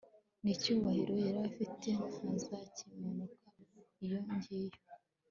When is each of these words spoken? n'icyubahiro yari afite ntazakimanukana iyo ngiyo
n'icyubahiro 0.43 1.13
yari 1.25 1.39
afite 1.49 1.87
ntazakimanukana 2.19 3.63
iyo 4.03 4.19
ngiyo 4.31 4.77